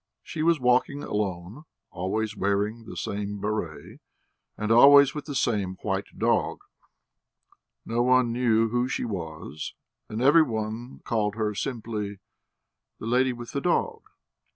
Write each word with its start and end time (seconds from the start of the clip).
She 0.23 0.41
was 0.41 0.59
walking 0.59 1.03
alone, 1.03 1.65
always 1.91 2.35
wearing 2.35 2.85
the 2.85 2.97
same 2.97 3.39
béret, 3.39 3.99
and 4.57 4.71
always 4.71 5.13
with 5.13 5.25
the 5.25 5.35
same 5.35 5.75
white 5.83 6.07
dog; 6.17 6.61
no 7.85 8.01
one 8.01 8.31
knew 8.33 8.69
who 8.69 8.87
she 8.87 9.05
was, 9.05 9.75
and 10.09 10.19
every 10.19 10.41
one 10.41 11.01
called 11.05 11.35
her 11.35 11.53
simply 11.53 12.17
"the 12.97 13.05
lady 13.05 13.31
with 13.31 13.51
the 13.51 13.61
dog." 13.61 14.01